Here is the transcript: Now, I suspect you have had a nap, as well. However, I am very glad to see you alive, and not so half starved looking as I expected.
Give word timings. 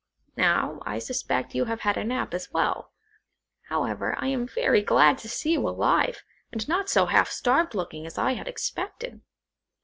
Now, 0.35 0.81
I 0.83 0.97
suspect 0.97 1.53
you 1.53 1.65
have 1.65 1.81
had 1.81 1.95
a 1.95 2.03
nap, 2.03 2.33
as 2.33 2.51
well. 2.51 2.91
However, 3.69 4.15
I 4.17 4.29
am 4.29 4.47
very 4.47 4.81
glad 4.81 5.19
to 5.19 5.29
see 5.29 5.51
you 5.51 5.69
alive, 5.69 6.23
and 6.51 6.67
not 6.67 6.89
so 6.89 7.05
half 7.05 7.29
starved 7.29 7.75
looking 7.75 8.07
as 8.07 8.17
I 8.17 8.31
expected. 8.31 9.21